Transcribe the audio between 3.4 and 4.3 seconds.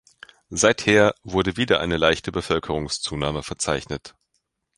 verzeichnet.